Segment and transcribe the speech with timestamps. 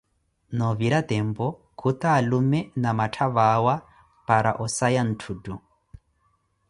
[0.59, 1.49] Novira tempu,
[1.83, 3.75] khuta alume namatthavi awa
[4.27, 5.53] para osaya ntthuttu.